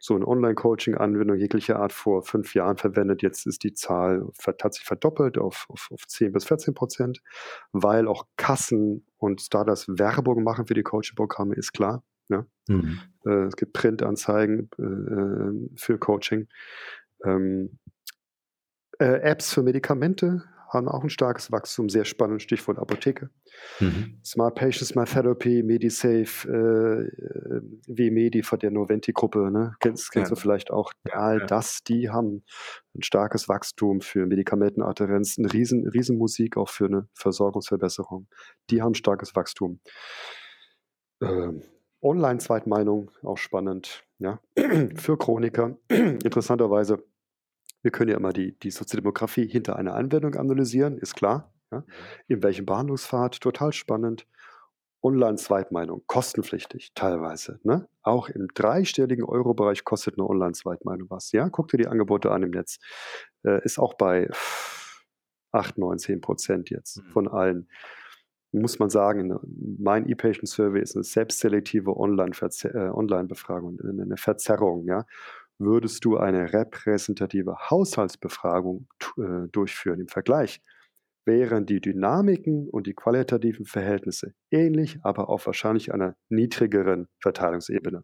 [0.00, 3.22] so eine Online-Coaching-Anwendung jeglicher Art vor fünf Jahren verwendet.
[3.22, 7.20] Jetzt ist die Zahl hat sich verdoppelt auf, auf, auf 10 bis 14 Prozent,
[7.72, 12.04] weil auch Kassen und Startups Werbung machen für die Coaching-Programme, ist klar.
[12.28, 12.46] Ja?
[12.68, 13.00] Mhm.
[13.24, 16.48] Äh, es gibt Printanzeigen äh, für Coaching.
[17.24, 17.78] Ähm,
[18.98, 23.30] äh, Apps für Medikamente haben auch ein starkes Wachstum, sehr spannend, Stichwort Apotheke.
[23.80, 24.20] Mhm.
[24.22, 29.74] Smart Patient, Smart Therapy, MediSafe, äh, WMedi von der Noventi-Gruppe, ne?
[29.80, 30.34] kennst, kennst ja.
[30.34, 30.92] du vielleicht auch.
[31.10, 31.46] All ja.
[31.46, 32.44] das, die haben
[32.94, 38.28] ein starkes Wachstum für Medikamentenadherenz, eine riesen, riesen Musik auch für eine Versorgungsverbesserung.
[38.70, 39.80] Die haben starkes Wachstum.
[41.22, 41.62] Ähm,
[42.02, 44.40] Online-Zweitmeinung, auch spannend, ja,
[44.96, 45.76] für Chroniker.
[45.88, 47.04] Interessanterweise,
[47.82, 51.52] wir können ja immer die, die Soziodemografie hinter einer Anwendung analysieren, ist klar.
[51.70, 51.78] Ja.
[51.78, 51.84] Mhm.
[52.28, 54.26] In welchem Behandlungspfad, total spannend.
[55.00, 57.60] Online-Zweitmeinung, kostenpflichtig teilweise.
[57.62, 57.88] Ne?
[58.02, 61.30] Auch im dreistelligen Euro-Bereich kostet eine Online-Zweitmeinung was.
[61.30, 62.78] Ja, guck dir die Angebote an im Netz.
[63.44, 64.28] Äh, ist auch bei
[65.52, 67.10] 8, 9, 10 Prozent jetzt mhm.
[67.10, 67.68] von allen
[68.52, 69.38] muss man sagen,
[69.78, 74.86] mein E-Patient Survey ist eine selbstselektive äh, Online-Befragung, eine Verzerrung.
[74.86, 75.04] Ja?
[75.58, 80.62] Würdest du eine repräsentative Haushaltsbefragung äh, durchführen im Vergleich,
[81.26, 88.02] wären die Dynamiken und die qualitativen Verhältnisse ähnlich, aber auf wahrscheinlich einer niedrigeren Verteilungsebene.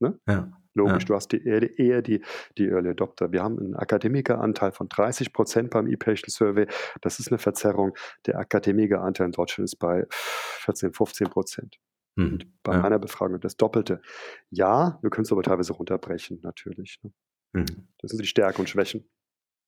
[0.00, 0.18] Ne?
[0.28, 0.52] Ja.
[0.74, 1.06] Logisch, ja.
[1.06, 2.22] du hast die, eher die,
[2.56, 3.32] die Early Adopter.
[3.32, 6.66] Wir haben einen Akademikeranteil von 30 Prozent beim E-Patient Survey.
[7.00, 7.96] Das ist eine Verzerrung.
[8.26, 11.78] Der Akademikeranteil in Deutschland ist bei 14, 15 Prozent.
[12.18, 12.40] Mhm.
[12.64, 12.80] bei ja.
[12.80, 14.02] meiner Befragung das Doppelte.
[14.50, 16.98] Ja, wir können es aber teilweise runterbrechen, natürlich.
[17.02, 17.12] Ne?
[17.52, 17.88] Mhm.
[17.98, 19.08] Das sind die Stärken und Schwächen.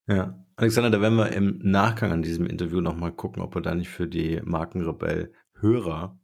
[0.09, 3.75] Ja, Alexander, da werden wir im Nachgang an diesem Interview nochmal gucken, ob wir da
[3.75, 6.19] nicht für die Markenrebell Hörer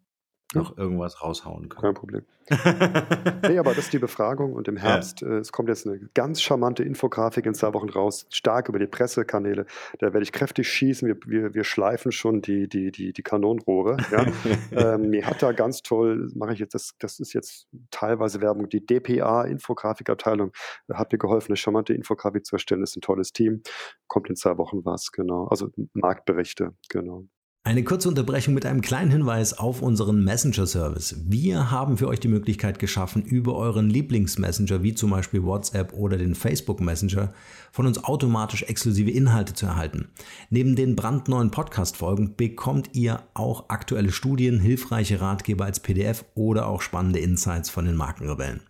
[0.55, 1.83] noch irgendwas raushauen können.
[1.83, 2.25] Kein Problem.
[3.49, 5.29] nee, aber das ist die Befragung und im Herbst, ja.
[5.29, 8.87] äh, es kommt jetzt eine ganz charmante Infografik in zwei Wochen raus, stark über die
[8.87, 9.67] Pressekanäle.
[9.99, 11.09] Da werde ich kräftig schießen.
[11.09, 13.97] Wir, wir, wir schleifen schon die, die, die, die Kanonenrohre.
[14.13, 14.27] Ja.
[14.95, 18.69] ähm, mir hat da ganz toll, mache ich jetzt, das, das ist jetzt teilweise Werbung,
[18.69, 20.53] die DPA-Infografikabteilung
[20.93, 22.81] hat mir geholfen, eine charmante Infografik zu erstellen.
[22.81, 23.63] Das ist ein tolles Team.
[24.07, 25.47] Kommt in zwei Wochen was, genau.
[25.49, 27.25] Also Marktberichte, genau.
[27.67, 31.17] Eine kurze Unterbrechung mit einem kleinen Hinweis auf unseren Messenger-Service.
[31.27, 36.17] Wir haben für euch die Möglichkeit geschaffen, über euren Lieblingsmessenger wie zum Beispiel WhatsApp oder
[36.17, 37.33] den Facebook Messenger
[37.73, 40.07] von uns automatisch exklusive Inhalte zu erhalten.
[40.49, 46.83] Neben den brandneuen Podcast-Folgen bekommt ihr auch aktuelle Studien, hilfreiche Ratgeber als PDF oder auch
[46.83, 48.61] spannende Insights von den Markenrebellen.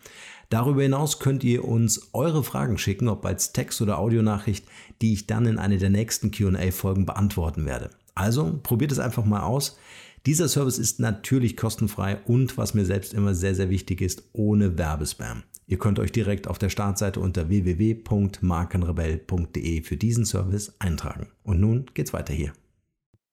[0.48, 4.64] Darüber hinaus könnt ihr uns eure Fragen schicken, ob als Text- oder Audionachricht,
[5.02, 7.90] die ich dann in einer der nächsten QA-Folgen beantworten werde.
[8.16, 9.78] Also probiert es einfach mal aus.
[10.26, 14.76] Dieser Service ist natürlich kostenfrei und was mir selbst immer sehr, sehr wichtig ist, ohne
[14.76, 15.44] Werbespam.
[15.68, 21.28] Ihr könnt euch direkt auf der Startseite unter www.markenrebell.de für diesen Service eintragen.
[21.44, 22.52] Und nun geht's weiter hier.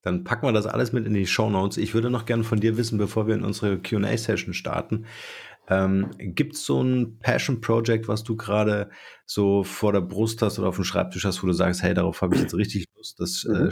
[0.03, 1.77] Dann packen wir das alles mit in die Show Notes.
[1.77, 5.05] Ich würde noch gerne von dir wissen, bevor wir in unsere QA-Session starten.
[5.69, 8.89] Ähm, Gibt es so ein Passion Project, was du gerade
[9.25, 12.21] so vor der Brust hast oder auf dem Schreibtisch hast, wo du sagst, hey, darauf
[12.21, 13.71] habe ich jetzt richtig Lust, das äh, mhm.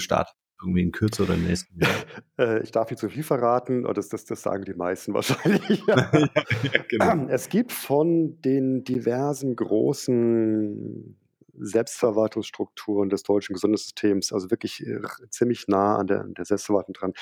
[0.61, 1.91] Irgendwie in Kürze oder im nächsten Jahr?
[2.39, 5.83] Äh, ich darf nicht zu viel verraten, das, das, das sagen die meisten wahrscheinlich.
[5.85, 6.11] ja,
[6.89, 7.27] genau.
[7.29, 11.17] Es gibt von den diversen großen
[11.61, 17.13] Selbstverwaltungsstrukturen des deutschen Gesundheitssystems, also wirklich äh, ziemlich nah an der, der Selbstverwaltung dran.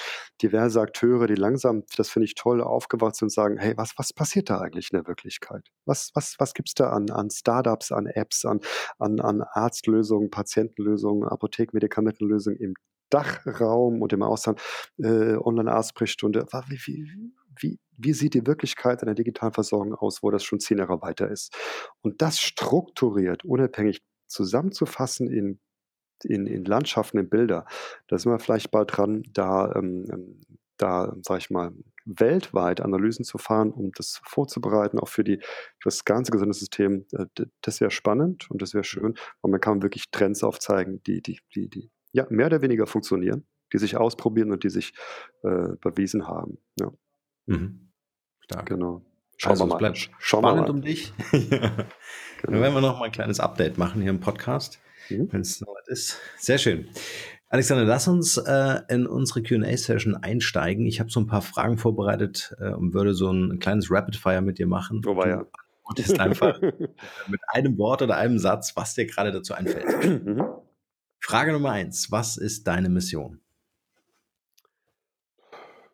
[0.41, 4.13] Diverse Akteure, die langsam, das finde ich toll, aufgewacht sind und sagen, hey, was, was
[4.13, 5.69] passiert da eigentlich in der Wirklichkeit?
[5.85, 8.61] Was, was, was gibt es da an, an Startups, an Apps, an,
[8.97, 12.73] an, an Arztlösungen, Patientenlösungen, Apotheken-Medikamentenlösungen im
[13.09, 14.61] Dachraum und im Ausland,
[14.97, 16.45] äh, Online-Arztsprechstunde.
[16.67, 20.77] Wie, wie, wie, wie sieht die Wirklichkeit einer digitalen Versorgung aus, wo das schon zehn
[20.77, 21.55] Jahre weiter ist?
[22.01, 25.59] Und das strukturiert, unabhängig zusammenzufassen in,
[26.23, 27.65] in, in Landschaften, in Bilder,
[28.07, 30.41] da sind wir vielleicht bald dran, da, ähm, ähm
[30.79, 31.73] da, sag ich mal,
[32.05, 37.05] weltweit Analysen zu fahren, um das vorzubereiten, auch für, die, für das ganze Gesundheitssystem.
[37.11, 37.25] Äh,
[37.61, 41.39] das wäre spannend und das wäre schön, weil man kann wirklich Trends aufzeigen, die, die,
[41.53, 44.93] die, die ja, mehr oder weniger funktionieren, die sich ausprobieren und die sich
[45.43, 46.57] äh, bewiesen haben.
[46.79, 46.91] Ja.
[47.45, 47.91] Mhm.
[48.39, 48.67] Stark.
[48.67, 49.05] Genau.
[49.37, 49.75] Schauen also, wir mal.
[49.75, 50.69] Es bleibt Schauen spannend mal.
[50.69, 51.13] um dich.
[51.31, 51.39] ja.
[51.39, 52.53] Genau.
[52.53, 55.31] Dann werden wir noch mal ein kleines Update machen hier im Podcast, mhm.
[55.31, 56.19] wenn es soweit ist.
[56.37, 56.89] Sehr schön.
[57.51, 60.85] Alexander, lass uns äh, in unsere QA-Session einsteigen.
[60.85, 64.41] Ich habe so ein paar Fragen vorbereitet äh, und würde so ein kleines Rapid Fire
[64.41, 65.01] mit dir machen.
[65.07, 65.45] Oh, war ja.
[65.83, 66.61] Und ist einfach
[67.27, 70.25] mit einem Wort oder einem Satz, was dir gerade dazu einfällt.
[70.25, 70.43] Mhm.
[71.19, 72.11] Frage Nummer eins.
[72.11, 73.41] Was ist deine Mission?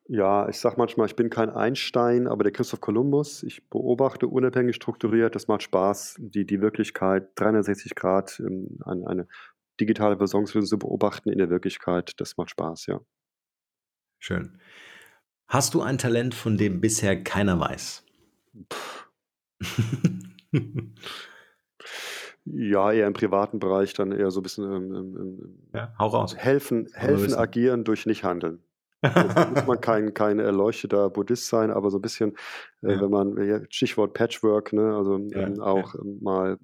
[0.08, 3.42] Ja, ich sage manchmal, ich bin kein Einstein, aber der Christoph Kolumbus.
[3.42, 5.34] Ich beobachte unabhängig strukturiert.
[5.34, 9.28] Das macht Spaß, die, die Wirklichkeit 360 Grad ähm, eine, eine
[9.80, 12.14] digitale Versorgungslösung zu beobachten in der Wirklichkeit.
[12.18, 13.02] Das macht Spaß, ja.
[14.20, 14.60] Schön.
[15.48, 18.06] Hast du ein Talent, von dem bisher keiner weiß?
[22.46, 26.36] Ja, eher im privaten Bereich, dann eher so ein bisschen ähm, ja, hau raus.
[26.38, 28.64] helfen, helfen agieren durch Nicht-Handeln.
[29.02, 32.36] Also muss man kein, kein erleuchteter Buddhist sein, aber so ein bisschen,
[32.82, 33.02] äh, ja.
[33.02, 36.58] wenn man, Stichwort Patchwork, ne, also ja, ähm, auch ähm, mal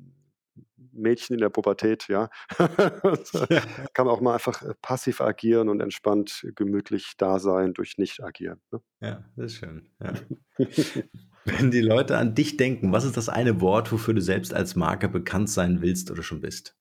[0.94, 2.30] Mädchen in der Pubertät, ja.
[2.58, 8.62] Kann man auch mal einfach äh, passiv agieren und entspannt gemütlich da sein durch Nicht-Agieren.
[8.72, 8.82] Ne?
[9.02, 9.90] Ja, das ist schön.
[10.00, 10.14] Ja.
[11.46, 14.76] Wenn die Leute an dich denken, was ist das eine Wort, wofür du selbst als
[14.76, 16.76] Marke bekannt sein willst oder schon bist?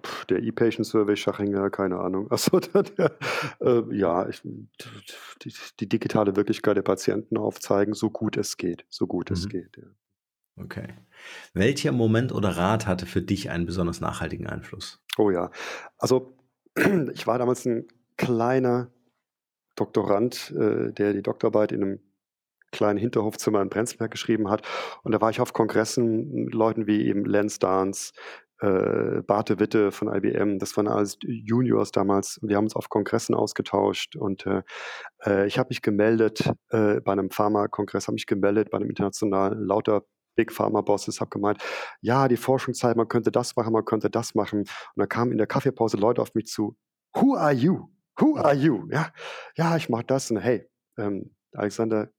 [0.00, 2.28] Puh, der E-Patient Survey Schachinger, keine Ahnung.
[2.30, 3.12] Also der,
[3.60, 9.06] äh, ja, ich, die, die, digitale Wirklichkeit der Patienten aufzeigen, so gut es geht, so
[9.06, 9.34] gut mhm.
[9.34, 9.76] es geht.
[9.76, 9.84] Ja.
[10.56, 10.88] Okay.
[11.54, 15.02] Welcher Moment oder Rat hatte für dich einen besonders nachhaltigen Einfluss?
[15.18, 15.50] Oh ja,
[15.98, 16.36] also
[17.12, 17.86] ich war damals ein
[18.16, 18.90] kleiner
[19.76, 22.00] Doktorand, äh, der die Doktorarbeit in einem
[22.72, 24.66] kleinen Hinterhofzimmer in Prenzlberg geschrieben hat.
[25.02, 28.12] Und da war ich auf Kongressen mit Leuten wie eben Lance Dance,
[28.62, 32.38] äh, Barte Witte von IBM, das waren alles Juniors damals.
[32.42, 34.62] Wir haben uns auf Kongressen ausgetauscht und äh,
[35.24, 39.64] äh ich habe mich gemeldet äh, bei einem Pharma-Kongress, habe mich gemeldet bei einem internationalen
[39.64, 40.02] lauter
[40.36, 41.62] Big Pharma Bosses, habe gemeint,
[42.00, 44.60] ja, die Forschungszeit, man könnte das machen, man könnte das machen.
[44.60, 46.76] Und da kamen in der Kaffeepause Leute auf mich zu,
[47.14, 47.88] who are you?
[48.18, 48.86] Who are you?
[48.90, 49.12] Ja,
[49.56, 50.66] ja ich mache das und hey,
[50.98, 52.10] ähm, Alexander,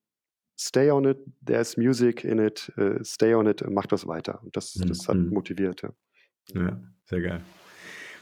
[0.56, 4.42] stay on it, there's music in it, uh, stay on it, mach das weiter.
[4.44, 4.88] Und das, mhm.
[4.88, 5.30] das hat mhm.
[5.30, 5.82] motiviert.
[5.82, 5.92] Ja.
[6.54, 7.42] ja, sehr geil.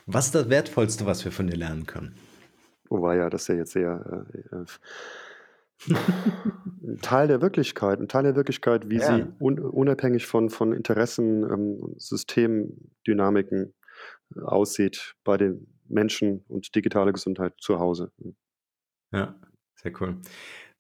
[0.06, 2.16] Was ist das Wertvollste, was wir von dir lernen können?
[2.90, 4.66] Oh, war ja, das ist ja jetzt sehr äh, äh
[5.88, 11.44] Ein Teil der Wirklichkeit, ein Teil der Wirklichkeit, wie sie un unabhängig von von Interessen,
[11.44, 13.74] ähm, Systemdynamiken
[14.36, 18.12] äh, aussieht bei den Menschen und digitale Gesundheit zu Hause.
[19.12, 19.36] Ja,
[19.76, 20.18] sehr cool.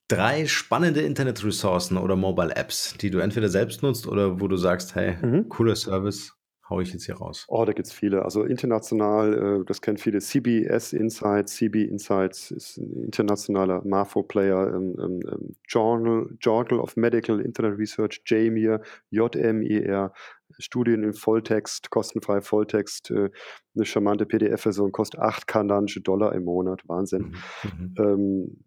[0.10, 4.96] Drei spannende Internetressourcen oder Mobile Apps, die du entweder selbst nutzt oder wo du sagst:
[4.96, 5.46] „Hey, Mhm.
[5.48, 6.34] cooler Service,
[6.70, 8.24] haue ich jetzt hier raus.“ Oh, da gibt's viele.
[8.24, 11.56] Also international, äh, das kennen viele, CBS Insights.
[11.56, 18.22] CB Insights ist 'n internationaler Marfo-Player, ähm, ähm, ähm, Journal Journal of Medical Internet Research,
[18.26, 20.14] JMIR, J-M-I-R,
[20.60, 23.30] Studien in Volltext, kostenfrei Volltext, äh,
[23.74, 27.28] 'ne charmante PDF-Version, kostet 8 kanadische Dollar im Monat, Wahnsinn.
[27.28, 28.00] Mhm, mhm.
[28.00, 28.58] Ähm,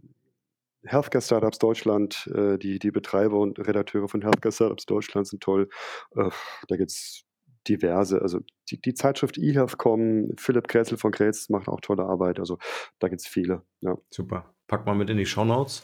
[0.87, 5.69] Healthcare Startups Deutschland, äh, die die Betreiber und Redakteure von Healthcare Startups Deutschland sind toll.
[6.17, 6.31] Äh,
[6.69, 7.25] da gibt's
[7.69, 8.21] diverse.
[8.21, 12.39] Also die, die Zeitschrift eHealth.com, Philipp Kretzel von Kretz macht auch tolle Arbeit.
[12.39, 12.59] Also
[12.99, 13.63] da gibt es viele.
[13.81, 13.97] Ja.
[14.11, 14.55] Super.
[14.67, 15.83] Pack mal mit in die Shownotes.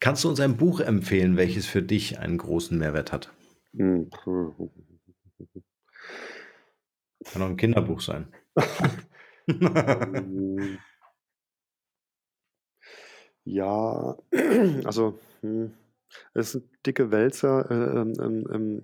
[0.00, 3.32] Kannst du uns ein Buch empfehlen, welches für dich einen großen Mehrwert hat?
[3.76, 4.10] Hm.
[7.24, 8.28] Kann auch ein Kinderbuch sein.
[13.46, 14.16] Ja,
[14.84, 15.72] also, hm,
[16.34, 18.82] es sind dicke Wälzer, äh, ähm, ähm, ähm,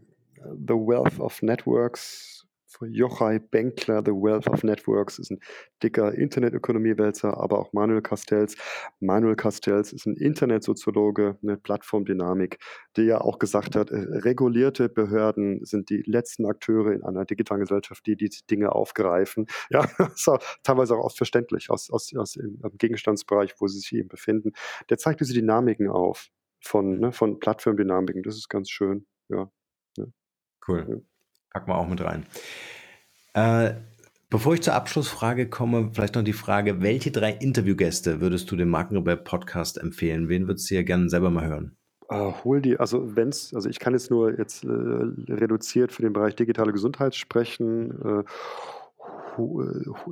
[0.67, 4.03] The Wealth of Networks von Yochai Benkler.
[4.05, 5.41] The Wealth of Networks ist ein
[5.83, 8.57] dicker Internetökonomie-Wälzer, aber auch Manuel Castells.
[9.01, 12.59] Manuel Castells ist ein Internetsoziologe, eine Plattformdynamik,
[12.97, 17.61] der ja auch gesagt hat, äh, regulierte Behörden sind die letzten Akteure in einer digitalen
[17.61, 19.47] Gesellschaft, die diese Dinge aufgreifen.
[19.73, 19.87] Ja,
[20.63, 24.53] teilweise auch oft verständlich aus, aus, aus dem Gegenstandsbereich, wo sie sich eben befinden.
[24.89, 26.29] Der zeigt diese Dynamiken auf
[26.61, 28.23] von, ne, von Plattformdynamiken.
[28.23, 29.07] Das ist ganz schön.
[29.29, 29.51] Ja.
[30.67, 31.05] Cool.
[31.53, 32.27] Packen wir auch mit rein.
[33.35, 33.75] Äh,
[34.29, 38.69] bevor ich zur Abschlussfrage komme, vielleicht noch die Frage, welche drei Interviewgäste würdest du dem
[38.69, 40.29] Markenrebell Podcast empfehlen?
[40.29, 41.77] Wen würdest du ja gerne selber mal hören?
[42.13, 46.13] Uh, hol die, also wenn's, also ich kann jetzt nur jetzt äh, reduziert für den
[46.13, 47.91] Bereich digitale Gesundheit sprechen.
[48.05, 48.25] Äh,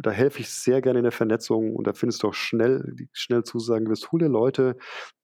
[0.02, 3.42] da helfe ich sehr gerne in der Vernetzung und da findest du auch schnell, schnell
[3.44, 3.87] Zusagen.
[3.87, 4.76] Du wirst coole Leute,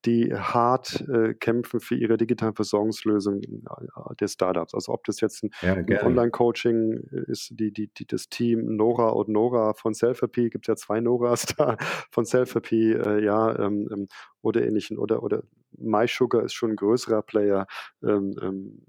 [0.04, 4.74] die hart äh, kämpfen für ihre digitalen Versorgungslösungen äh, der Startups.
[4.74, 6.06] Also ob das jetzt ein, Ja, ein.
[6.06, 6.92] Online-Coaching
[7.26, 11.46] ist, die, die, die, das Team Nora und Nora von Selfie, gibt ja zwei Noras
[11.56, 11.76] da
[12.10, 14.08] von Selfie, äh, ja, ähm, ähm,
[14.42, 14.98] oder ähnlichen.
[14.98, 15.42] Oder, oder
[15.78, 17.66] MySugar ist schon ein größerer Player.
[18.02, 18.82] Ähm, ähm,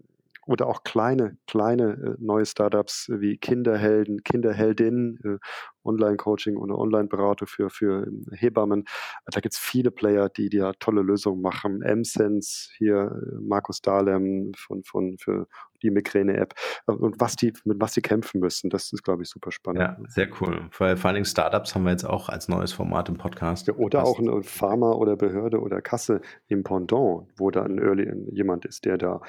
[0.46, 5.38] oder auch kleine, kleine äh, neue Startups wie Kinderhelden, Kinderheldinnen, äh,
[5.84, 8.86] Online-Coaching oder Online-Beratung für, für ähm, Hebammen.
[9.26, 11.82] Da gibt's viele Player, die, die ja tolle Lösungen machen.
[11.82, 15.48] M-Sense, hier äh, Markus Dahlem von, von für
[15.82, 16.54] die Migräne-App.
[16.86, 19.82] Und was die, mit was die kämpfen müssen, das ist, glaube ich, super spannend.
[19.82, 20.68] Ja, sehr cool.
[20.72, 23.68] Vor, vor allen Dingen Startups haben wir jetzt auch als neues Format im Podcast.
[23.68, 28.12] Ja, oder auch eine Pharma oder Behörde oder Kasse im Pendant, wo da ein Early
[28.32, 29.22] jemand ist, der da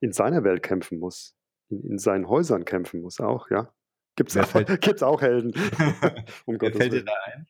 [0.00, 1.36] in seiner Welt kämpfen muss,
[1.68, 3.72] in, in seinen Häusern kämpfen muss auch, ja.
[4.16, 5.52] Gibt's Wer auch, gibt's auch Helden.
[6.46, 7.06] um Wer Gottes fällt dir Willen.
[7.06, 7.46] da ein?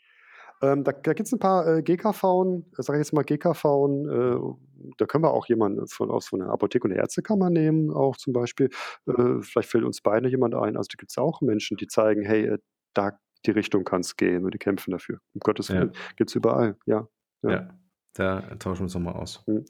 [0.61, 4.91] Ähm, da da gibt es ein paar äh, GKV, sage ich jetzt mal GKV, äh,
[4.99, 8.17] da können wir auch jemanden von, aus von der Apotheke und der Ärztekammer nehmen, auch
[8.17, 8.69] zum Beispiel.
[9.07, 10.77] Äh, vielleicht fällt uns beide jemand ein.
[10.77, 12.59] Also da gibt es auch Menschen, die zeigen, hey, äh,
[12.93, 15.21] da die Richtung kann es gehen und die kämpfen dafür.
[15.33, 15.77] Um Gottes Ja.
[15.77, 15.93] Willen.
[16.17, 17.07] Gibt es überall, ja.
[17.43, 17.51] Ja.
[17.51, 17.69] Ja.
[18.15, 19.45] da tauschen wir uns nochmal aus.
[19.47, 19.65] Mhm.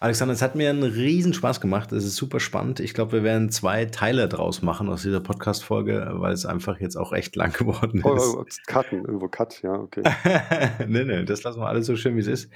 [0.00, 1.90] Alexander, es hat mir einen riesen Spaß gemacht.
[1.90, 2.78] Es ist super spannend.
[2.78, 6.94] Ich glaube, wir werden zwei Teile draus machen aus dieser Podcast-Folge, weil es einfach jetzt
[6.94, 8.36] auch echt lang geworden Oh, ist.
[8.36, 10.04] oh, cutten, irgendwo cut, ja, okay.
[10.86, 12.52] nee, nee, das lassen wir alles so schön, wie es ist.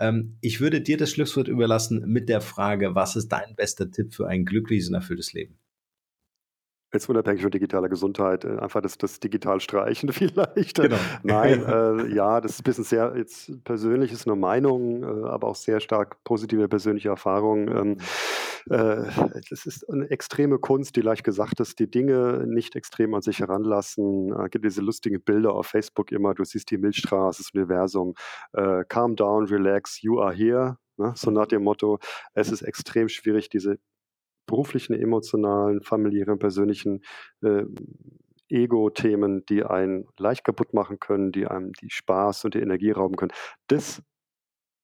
[0.00, 4.12] Ähm, ich würde dir das Schlusswort überlassen mit der Frage, was ist dein bester Tipp
[4.12, 5.59] für ein glückliches und erfülltes Leben?
[6.92, 10.76] Jetzt unabhängig von digitaler Gesundheit, äh, einfach das, das digital streichen vielleicht.
[10.76, 10.96] Genau.
[11.22, 15.48] Nein, äh, ja, das ist ein bisschen sehr jetzt persönlich, ist eine Meinung, äh, aber
[15.48, 17.68] auch sehr stark positive persönliche Erfahrung.
[17.68, 17.96] Ähm,
[18.70, 19.04] äh,
[19.50, 23.38] das ist eine extreme Kunst, die leicht gesagt ist, die Dinge nicht extrem an sich
[23.38, 24.32] heranlassen.
[24.32, 28.14] Es gibt diese lustigen Bilder auf Facebook immer, du siehst die Milchstraße, das Universum,
[28.52, 30.76] äh, calm down, relax, you are here.
[30.96, 31.12] Ne?
[31.16, 31.98] So nach dem Motto,
[32.34, 33.78] es ist extrem schwierig, diese
[34.46, 37.02] beruflichen, emotionalen, familiären, persönlichen
[37.42, 37.64] äh,
[38.48, 43.16] Ego-Themen, die einen leicht kaputt machen können, die einem die Spaß und die Energie rauben
[43.16, 43.32] können,
[43.68, 44.02] das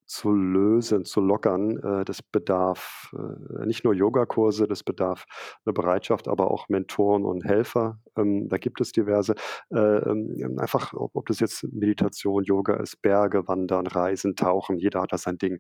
[0.07, 5.27] zu lösen, zu lockern, äh, das bedarf äh, nicht nur Yogakurse, das bedarf
[5.65, 7.99] eine Bereitschaft, aber auch Mentoren und Helfer.
[8.17, 9.35] Ähm, da gibt es diverse.
[9.71, 15.03] Äh, ähm, einfach, ob, ob das jetzt Meditation, Yoga ist, Berge, Wandern, Reisen, Tauchen, jeder
[15.03, 15.59] hat da sein Ding.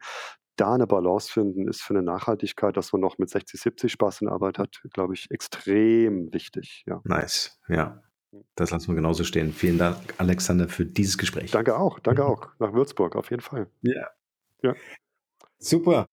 [0.57, 4.23] Da eine Balance finden, ist für eine Nachhaltigkeit, dass man noch mit 60, 70 Spaß
[4.23, 6.85] in der Arbeit hat, glaube ich, extrem wichtig.
[6.87, 7.01] Ja.
[7.05, 8.03] Nice, ja.
[8.55, 9.53] Das lassen wir genauso stehen.
[9.53, 11.51] Vielen Dank, Alexander, für dieses Gespräch.
[11.51, 12.49] Danke auch, danke auch.
[12.59, 13.69] Nach Würzburg, auf jeden Fall.
[13.83, 14.09] Ja.
[14.63, 14.75] Ja.
[15.59, 16.07] Super.